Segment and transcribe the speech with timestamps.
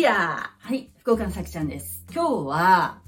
[0.00, 2.06] リアはい、福岡のさきちゃんです。
[2.10, 3.02] 今日は、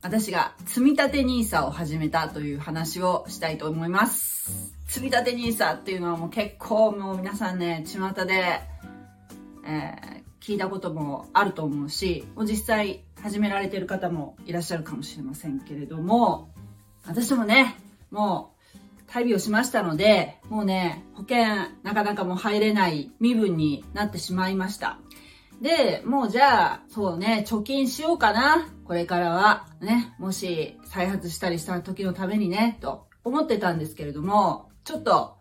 [0.00, 4.72] 私が積み立て NISA を始めたという話をしたいと思います。
[4.86, 8.62] 積み立て NISA っていうのはもう結構もう皆さんね、巷で、
[9.66, 16.54] えー、聞いたこともあると思うし、もう実際始められてる方もいらっしゃるかもしれませんけれども、
[17.04, 17.76] 私もね、
[18.10, 21.44] もう旅をしましたので、もうね、保険
[21.82, 24.98] なかなかもう入れない身分になってしまいました。
[25.60, 28.68] で、もうじゃあ、そうね、貯金しようかな。
[28.84, 35.36] これからは、ね、もし再発したりした時のためにね、と思ってたんですけれども、ちょっと、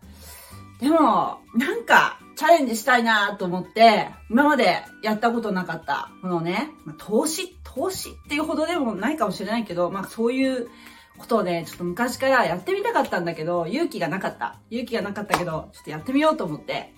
[0.82, 10.70] でも、なんか、チャレンジしたいなと思って、今までやったことなかった、このね、投資、投資っていうほどでもないかもしれないけど、まあそういう
[11.18, 14.56] ことをね、ちょっと昔からやってみたかったんだけど、勇気がなかった。
[14.70, 16.94] 勇気がなかったけど、ちょっとやってみようと思って。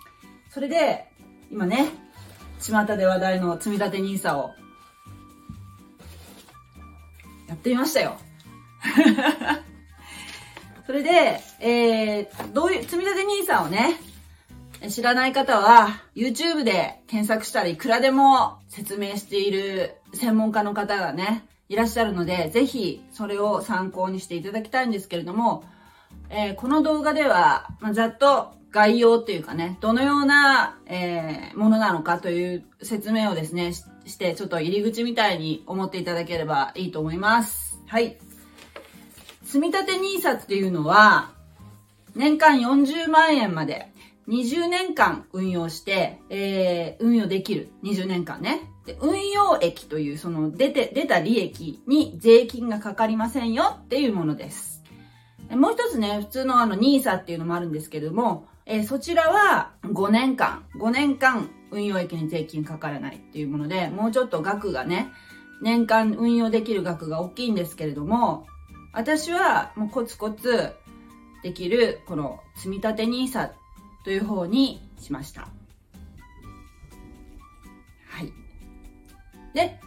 [0.52, 1.08] それで、
[1.50, 1.88] 今ね、
[2.62, 4.52] 巷で話題の積み立て NISA を
[7.48, 8.18] やってみましたよ。
[10.86, 14.00] それで、えー、どういう、積み立て NISA をね、
[14.90, 25.64] 知らない方は、YouTube で検索したらいくらでも説明している専門家の方がね、いらっしゃるので、ぜひそれを参考にしていただきたいんですけれども、
[26.30, 37.80] えー、この動画では、まあ、ざっと概要っていうかね、どのような、えー、ものなのかという説明をですねし、して、ちょっと入り口みたいに思っていただければいいと思います。
[37.88, 38.18] はい。
[39.44, 41.34] 積立 NISA っていうのは、
[42.16, 43.92] 年間40万円まで
[44.28, 47.70] 20年間運用して、えー、運用できる。
[47.84, 48.62] 20年間ね。
[48.86, 54.82] で運用益という、その出て、出た利益に税金がかかりませんよっていうものです。
[55.50, 65.12] もう一つね、普通のあの NISA っていうのもあるんですけれども、えー、そちらは5年間、5年間運用益に税金かからないっていうもので、もうちょっと額がね、
[65.62, 68.48] 年間運用できる額が大きいんですけれども、
[68.94, 70.72] 私はもうコツコツ
[71.44, 73.52] できるこの積立 NISA
[74.06, 75.50] という方にしました。
[78.08, 78.32] はい。
[79.54, 79.82] で、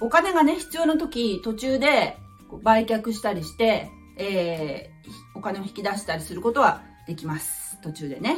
[0.00, 2.16] お金がね、必要な時、途中で
[2.62, 7.59] 売却したりして、えー、お金を引き出したりすることはできます。
[7.82, 8.36] 途中でね。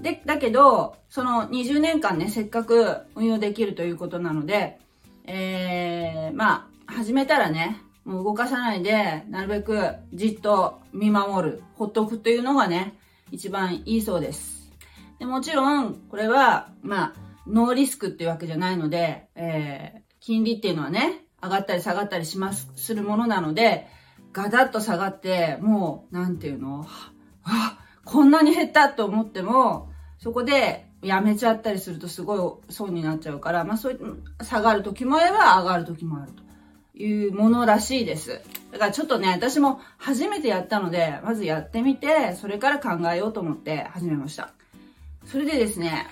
[0.00, 4.78] で、だけど、その20年間ね、せっかく運用できるということなので、
[5.26, 12.98] えー、まあ、始めたらね、もう動かさないで、なるべくじっと見守る、ほっとくというのがね、
[13.30, 14.70] 一番いいそうです。
[15.18, 17.14] でもちろん、これは、まあ、
[17.46, 23.86] ノーリスクっていうわけじゃないので、えー、金利っていうのはね、上がったり下がったりします、するものなので、
[24.32, 26.86] ガタッと下がって、もう、なんていうの、
[27.44, 36.42] あ、こんなに減ったと思っても、そこでやめちゃったりするとすごい損になっちゃうから、まあそういう、下がる時もあれば上がる時もあると
[36.96, 38.40] いうものらしいです。
[38.72, 44.52] だからちょっとね、私も初めてやったので、まずやってみて、それから考えようと思って始めました。
[45.26, 46.06] それでですね、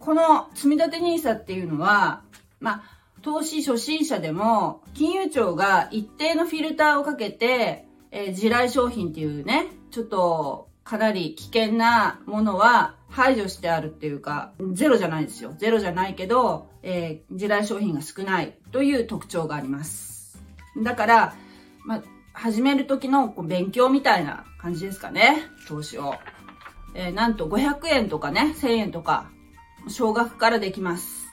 [0.00, 2.22] この積立 NISA っていうのは、
[2.60, 2.82] まあ、
[3.22, 15.54] 投資初心者でも、金融庁が一定のフィルターをかけて、えー、地雷商品っていうね、ちょっとかなり危険なものは排除してあるっていうか、ゼロじゃないですよ。
[15.56, 20.36] ゼロじゃないけど、えー、地雷商品が少ないという特徴があります。
[20.82, 21.36] だから、
[21.84, 25.44] まあ、始める時の勉強みたいな感じですかね。
[25.68, 26.16] 投資を。
[26.96, 29.30] えー、なんと500円とかね、1000円とか、
[29.86, 31.28] 少額からできます。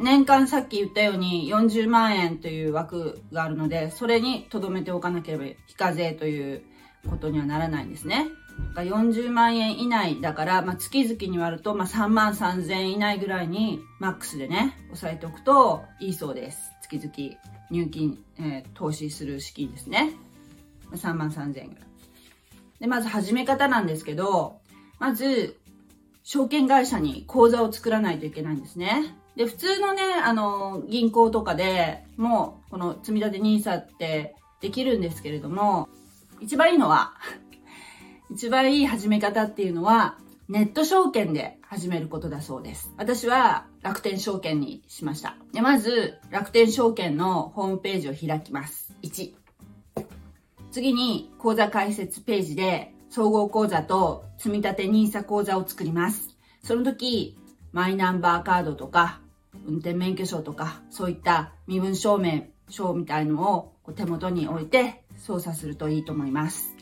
[0.00, 6.62] 年間さっき言ったように40万円という枠があるので、それに留めておかなければ非課税という
[7.06, 8.28] ことにはならないんですね。
[8.74, 16.72] 40万円以内だから、まあ、月々に割ると、まあ、3万3000円以内ぐらいにマックスでね、押さえておくといいそうです。
[16.82, 17.38] 月々
[17.70, 20.12] 入金、えー、投資する資金ですね。
[20.92, 21.86] 3万3000円ぐらい。
[22.80, 24.60] で、まず始め方なんですけど、
[24.98, 25.58] まず、
[26.22, 29.14] 証券会社に口座を作らないといけないんですね。
[29.36, 35.88] で、普通のね、あの、銀行とかでもう、この積立 NISA ってできるんですけれども、
[36.40, 37.14] 一番いいのは
[38.30, 40.18] 一番いい始め方っていうのは、
[40.48, 42.92] ネット証券で始めることだそうです。
[42.96, 45.36] 私は楽天証券にしました。
[45.52, 48.94] でまず、楽天証券のホームページを開きます。
[49.02, 49.34] 1。
[50.70, 56.36] 次に、口座開設ページで、総合口座と積立 NISA 口座を作ります。
[56.62, 57.38] その時、
[57.72, 59.20] マイナンバーカードとか、
[59.66, 66.74] 運転免許証とか、そういった身分証明書みたいのを手元に置いて操作するといいと思います。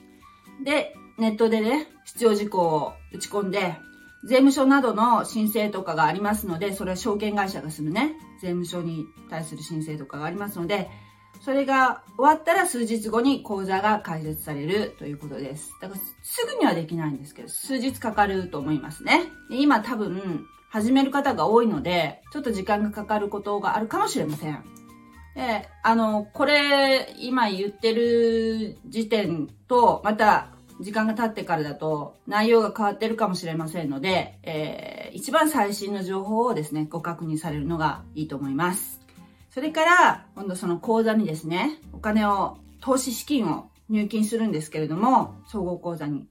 [0.64, 3.76] で、ネットでね、必要事項を打ち込んで、
[4.24, 10.88] 税務署などの申請とかがありますので、それは証券会社がするね、税務署に対する申請とかがありますので、
[11.40, 15.70] それが終わったら数日後に口座が開設されるということです。
[15.80, 19.24] だからすぐにはできないんですけど、数日かかると思いますね。
[19.50, 24.64] で今多分、始める方が多いので、ちょっと時間がかかることがあるかもしれません。
[25.34, 30.48] で、あの、これ、今言ってる時点と、また、
[30.80, 39.00] 時間が経ってからだと内容が変わってるかもしれませんので、えー、一番最新の情報をですね、ご確認されるのがいいと思います。
[39.50, 46.26] それから、今度その口座にですね、お金を、投資資金を入金するんですけれども、総合口座に。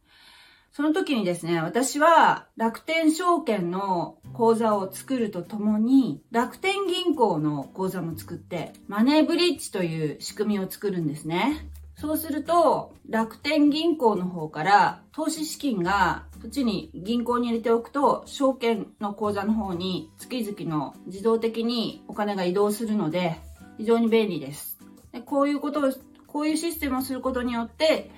[0.76, 11.70] その時にですね、私は楽天証券の口座を作るとともに、楽天銀行の口座も作って、マネーブリッジという仕組みを作るんですね。
[11.96, 23.40] そうすると、楽天銀行の方から投資資金がそっちに銀行に入れておくと、証券の口座の方に月々の自動的にお金が移動するので、
[23.78, 24.80] 非常に便利です。
[25.12, 25.92] でこういうことを、
[26.26, 28.10] こういうシステムをすることによって、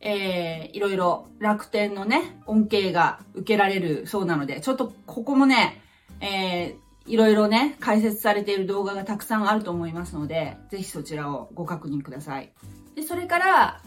[0.00, 5.82] えー、いろいろ楽天のね、恩恵が受けられるそうなので、ちょっとここもね、
[6.20, 12.52] えー、いろいろね、解説されている動画がたくさんあると思いますので、ぜひそちらをご確認ください。
[12.94, 13.80] で、それから、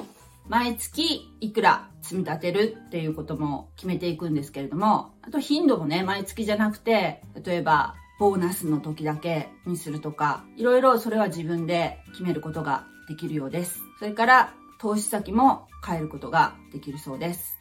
[0.48, 13.80] 毎月いくら積み立てるっていうことも決めていくんですけれども、あと頻度もね、毎月じゃなくて、例えば、ボーナスの時だけにするとか、いろいろそれは自分で決めることができるようです。
[14.00, 17.57] それから、投資先も変えることができるそうです。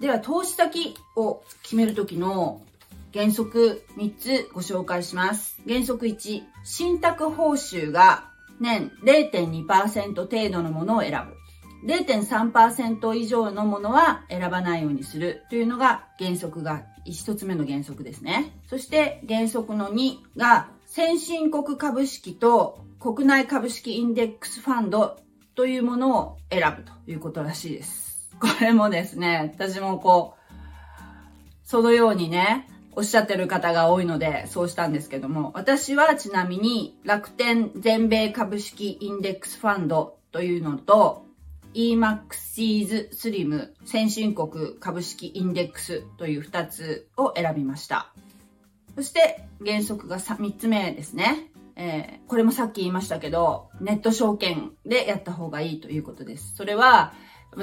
[0.00, 2.62] では、投資先を決めるときの
[3.12, 5.60] 原則3つご紹介します。
[5.68, 11.26] 原則1、信託報酬が年0.2%程度のものを選
[11.82, 11.92] ぶ。
[11.92, 18.58] 0.3%以上のものは選ばないようにするというのが原則が、一つ目の原則ですね。
[18.70, 25.20] そして原則の2が先進国株式と国内株式インデックスファンド
[25.54, 28.32] というものを選ぶということらしいです。
[28.40, 30.54] これもですね、私もこう、
[31.62, 41.26] そのようにね、おっしゃってる方が多いので、そうしたんですけども、私はちなみに楽天全米株式インデックスファンドというのと、
[41.74, 48.12] EMAXIS SLIM 先進国株式インデックスという2つを選びました。
[48.96, 51.52] そして原則が 3, 3つ目ですね。
[51.76, 56.54] えー、これもさっき言いましたけど、ネット証券でやった方がいいということです。
[56.56, 57.12] それは、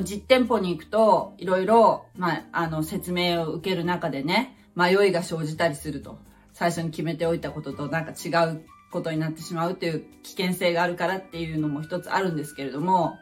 [0.03, 6.17] 実店舗に行くと、いろいろ、まあ、あの、説明を受ける中でね、迷いが生じたりすると。
[6.53, 13.17] 最初に決めておいたこととなんか違うことになってしまうっていう危険性があるからっていうのも一つあるんですけれども、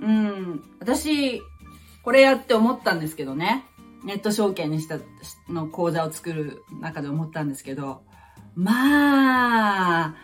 [0.00, 1.42] うん、私、
[2.02, 3.64] これやって思ったんですけどね。
[4.04, 4.98] ネット証券にした
[5.48, 8.02] の講座を作る中で思ったんですけど、
[8.58, 10.14] まあ、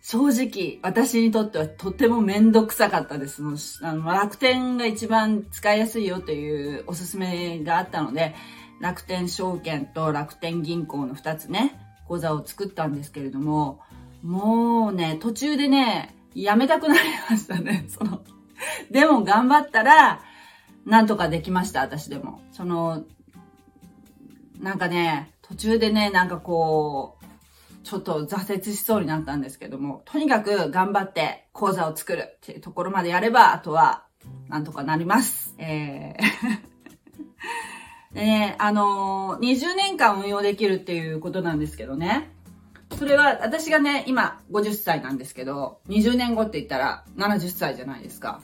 [0.00, 3.42] 正直、私にとってはとてもめんどくさかったです。
[3.82, 8.36] あの楽天が一番使いやすいよというおすすめがあったので、
[8.80, 11.76] 楽天証券と楽天銀行の2つね、
[12.06, 13.80] 口座を作ったんですけれども、
[14.22, 17.86] もうね、途中でね、やめたくなりましたね。
[17.90, 18.22] その、
[18.92, 20.20] でも頑張ったら、
[20.84, 22.40] なんとかできました、私でも。
[22.52, 23.02] その、
[24.60, 27.15] なんかね、途中でね、なんかこう、
[27.86, 34.02] ちょっと挫折しそうになったんですけども、とにかく頑張って講座を作るっていうところまでやれば、あとは、
[34.48, 35.54] なんとかなります。
[35.58, 36.66] えー
[38.10, 42.32] ね、あのー、20年間運用できるっていうことなんですけどね。
[42.98, 48.40] それは、私がね、今50歳なんですけど、20年後って言ったら70歳じゃないですか。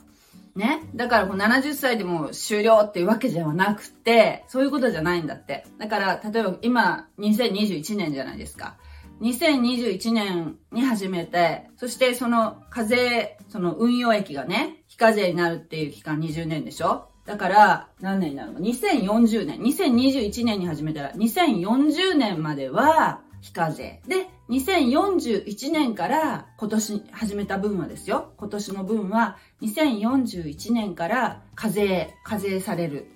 [0.55, 0.83] ね。
[0.95, 5.65] だからこう70歳でも終了っていうわけではなくて、そういうことじゃないんだって。
[5.79, 8.77] だから、例えば今2021年じゃないですか。
[9.23, 17.07] 2021年に始めて、そしてその課税、その運用益がね、非課税になるっていう期間20年でしょ？
[17.25, 19.59] だから、何年になるの ?2040 年。
[19.61, 24.01] 2021年に始めたら、2040年までは非課税。
[24.09, 28.33] で、2041年から今年始めた分はですよ。
[28.35, 33.07] 今年の分は2041年から課税、課税される。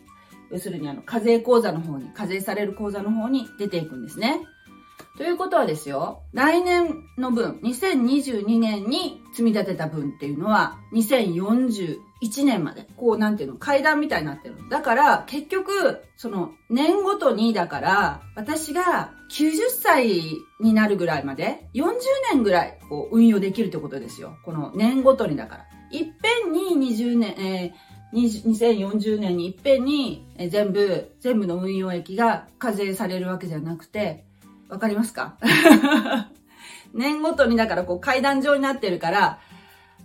[0.49, 4.39] 要するにあの、課税口座の方に、課税される口座の方に出ていくんですね。
[5.17, 11.97] ということはですよ、来年の分、2022年に積み立てた分っていうのは、2041
[12.45, 14.55] 年まで、こうなんていうの、階段みたいになってる。
[14.69, 20.21] だから、結局、その、年ごとに、だから、私が90歳
[20.59, 21.93] になるぐらいまで、40
[22.33, 24.37] 年ぐらい、こう、運用できるってことですよ。
[24.45, 25.65] この年ごとにだから。
[25.89, 34.26] いっぺんに20年、えー、2040年にいっぺんに全部、全部の運用益が課税されるわけじゃなくて、
[34.69, 35.37] わかりますか？
[36.93, 39.39] 年ごとにだからこう階段状になってるから、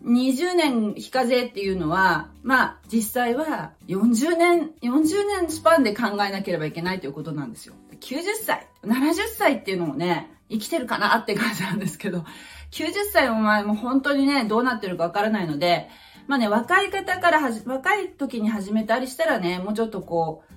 [0.04, 7.75] 20年非課税っていうのは、まあ実際は40年、40年スパンで考えなければいけないということなんですよ。
[8.00, 12.25] 90歳、70歳っていうのもね、生きてるかなって感じなんですけど、
[12.73, 15.88] 90歳の前も本当にね、どうなってるかわからないので、
[16.26, 20.52] まあね、若い方からはじ、若い時に始めたりしたらね、もうちょっとこう、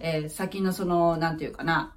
[0.00, 1.94] えー、先のその、なんていうかな、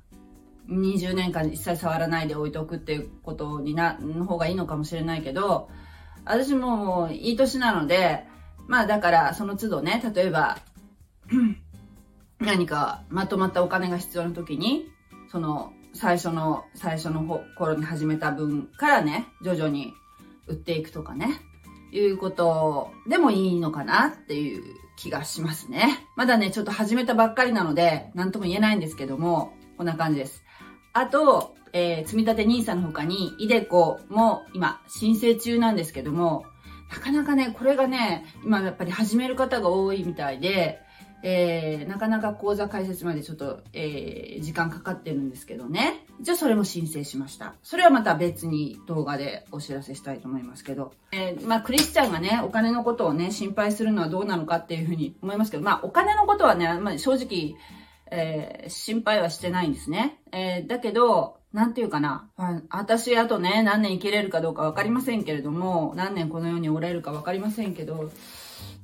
[0.69, 5.69] 20年間一切触らないで置いておくっていうことにな、の方がいいのかもしれないけど、
[6.25, 8.25] 私もいい年なので、
[8.67, 10.59] まあだからその都度ね、例えば、
[12.39, 14.85] 何かまとまったお金が必要な時に、
[15.31, 17.23] その最初の、最初の
[17.57, 19.93] 頃に始めた分からね、徐々に
[20.47, 21.41] 売っていくとかね、
[21.91, 24.63] いうことでもいいのかなっていう
[24.97, 26.05] 気がしますね。
[26.15, 30.43] まだね、ちょっと始めたばっかりなので、なんとも言えないんですけども、こんな感じです。
[30.97, 36.45] あと、えー、積立 NISA の他に、イデコも今申請中なんですけども、
[36.91, 40.79] なかなかね、これがね、今やっぱり始める方が多いみたいで、
[41.21, 46.03] えー、なかなか講座開設までちょっと、えー、時間かかってるんですけどね。
[46.19, 47.53] 一応それも申請しました。
[47.61, 50.93] それはまた別に動画でお知らせしたいと思いますけど。
[51.11, 57.55] えー、まあクリスチャンがね、お金のことをね、心配するのはどうなのかっていうふうに思いますけど、まあお金のことはね、まあ正直、
[58.11, 60.19] えー、心配はしてないんですね。
[60.31, 62.29] えー、だけど、なんていうかな。
[62.69, 68.11] 私、あとね、何年生きれるかどうかわかりませんけれども、何年この世におられるかわかりませんけど、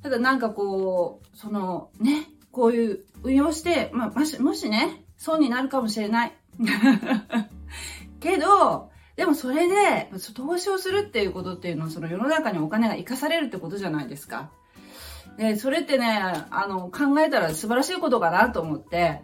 [0.02, 6.32] ただなんかこう、その、ね、こういう運用して、まあ、もし、もしね、損になるかもしれない。
[8.20, 14.50] けど、でもそれで、投資をするっていうことっていうのは、その世の中にお金が生かされるってことじゃないですか。
[15.36, 16.06] で、それってね、
[16.50, 19.20] あの、考えたら素晴らしいことかなと思って、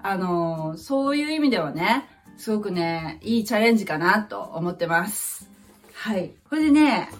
[0.00, 5.50] あの、そういう意味ではね、すごくね、いいチャレンジかなと思ってます。
[5.92, 6.30] はい。
[6.48, 7.10] これでね、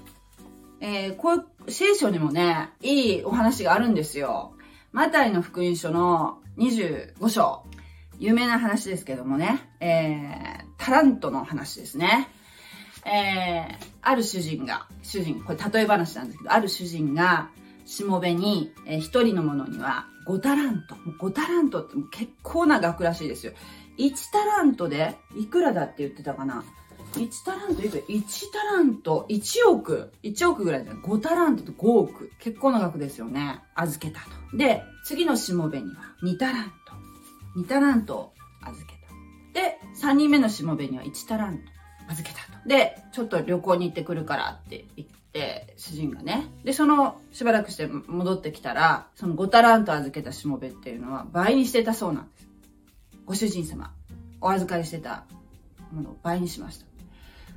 [0.80, 4.52] えー、こう、聖書にもね、いいお話があるんですよ。
[4.92, 7.64] マタイの福音書の25章。
[8.20, 12.28] 有名な話ですけどもね、えー、タラントの話ですね。
[13.04, 17.50] えー、ある主人が、主人、これ例え話なんですけど、ある主人が、
[17.88, 20.94] しもべに、えー、一人のものには5タラント。
[20.94, 23.52] 5タラントって結構な額らしいですよ。
[23.96, 26.64] 1タラントでいくらだって言ってたかな
[27.14, 30.12] ？1タラントいくら ?1 タラント、1億。
[30.22, 32.30] 1億ぐらいじゃない ?5 タラントと5億。
[32.38, 33.62] 結構な額ですよね。
[33.74, 34.56] 預けたと。
[34.58, 36.72] で、次のしもべには2タラン
[37.54, 37.60] ト。
[37.60, 38.92] 2タラント預け
[39.54, 39.58] た。
[39.58, 41.62] で、3人目のしもべには1タラント
[42.10, 42.68] 預けたと。
[42.68, 45.18] で、ちょっと旅行に行ってくるからって言って、
[45.76, 46.46] 主人がね。
[46.64, 52.48] で、その、しばらくして戻ってきたら、その5タラント預けたしもべっていうのは倍にしてたそうなんです。
[53.24, 53.92] ご主人様、
[54.40, 55.26] お預かりしてた
[55.92, 56.86] ものを倍にしました。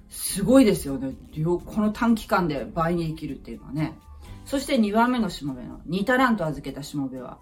[0.09, 1.13] すごいですよね。
[1.43, 3.97] この短期間で倍に生きるっていうのはね。
[4.45, 7.39] そして2番目のしもべの2タラント預けたしもべは、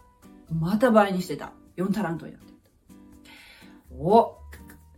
[0.51, 1.51] また倍にしてた。
[1.77, 2.59] 4タラントになってた。
[3.98, 4.38] お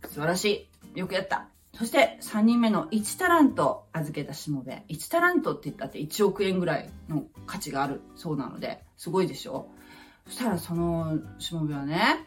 [0.08, 0.98] 素晴らしい。
[0.98, 1.48] よくやった。
[1.82, 4.84] そして3人目の1タラント預けたしもべ。
[4.88, 9.66] 1タラントって言ったって1億円ぐらいの価値があるそうなので、すごいでしょ？
[10.28, 12.24] そしたらそのしもべはね、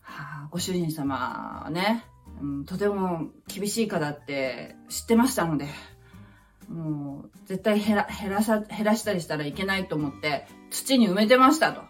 [0.00, 2.04] はあ、ご主人様ね、
[2.42, 5.68] うん、とても厳しい方って知ってましたので、
[6.68, 11.82] もう絶対減ら減らさ減らしたりしたらいけないと思って土に埋めてましたと。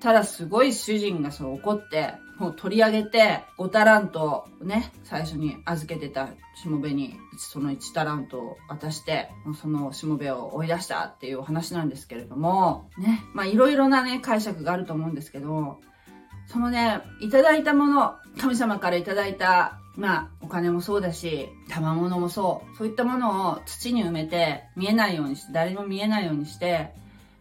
[0.00, 9.30] たらすごい主人がそう怒って、もう取り上げて5タラントね、最初に預けてたしもべにその1タラントを渡して、
[9.60, 15.80] そのしもべを追い出したっていうお話なんですけれども、ね、まあいろいろなね、解釈があると思うんですけど、
[16.46, 22.76] そのね、いただいたもの、神様からいただいたまあ、お金もそうだし、賜物もそう。
[22.76, 26.90] そういったものを土に埋めて、見えないようにして、誰も見えないようにして、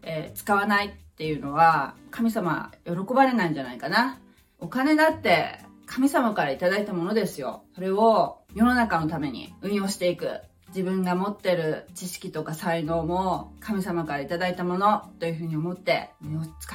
[0.04, 4.20] えー、使わないっていうのは、神様喜ばれないんじゃないかな。
[4.60, 7.64] お金だって、神様からいただいたものですよ。
[7.74, 10.42] それを世の中のために運用していく。
[10.70, 16.10] 自分が持ってる知識とか才能も神様からいただいたものというふうに思って、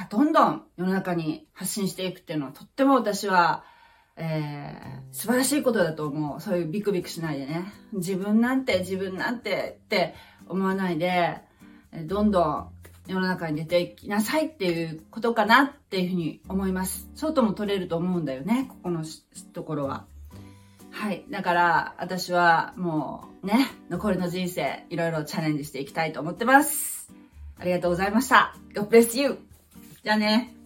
[0.09, 3.63] どんどん世の中に発信していくっていうのはとっても私は
[4.17, 6.41] えー、素晴らしいことだと思う。
[6.41, 7.71] そういうビクビクしないでね。
[7.93, 10.15] 自分なんて、自分なんてって
[10.47, 11.41] 思わないで、
[12.05, 12.71] どんどん
[13.11, 17.09] 世の中に出ていきなさいっていうことかなっていうふうに思います。
[17.15, 19.03] そうとも取れると思うんだよね、ここの
[19.53, 20.05] ところは。
[20.91, 21.25] はい。
[21.29, 27.11] だから、私はもうね、残りの人生、いろいろチャレンジしていきたいと思ってます。
[27.59, 28.55] ありがとうございました。
[28.73, 29.39] God bless you!
[30.03, 30.60] じゃあね。